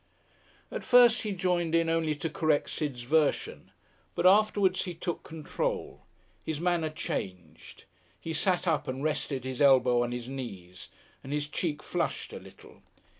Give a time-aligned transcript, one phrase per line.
[0.71, 3.69] At first he joined in only to correct Sid's version,
[4.15, 6.01] but afterwards he took control.
[6.43, 7.85] His manner changed.
[8.19, 10.89] He sat up and rested his elbow on his knees,
[11.23, 12.81] and his cheek flushed a little.